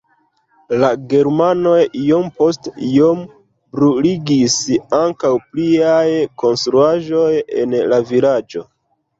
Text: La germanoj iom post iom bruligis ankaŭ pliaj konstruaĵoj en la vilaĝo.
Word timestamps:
La 0.83 0.87
germanoj 1.09 1.81
iom 1.99 2.23
post 2.39 2.69
iom 2.87 3.21
bruligis 3.81 4.55
ankaŭ 5.01 5.35
pliaj 5.53 6.03
konstruaĵoj 6.45 7.31
en 7.63 7.79
la 7.93 8.05
vilaĝo. 8.15 8.69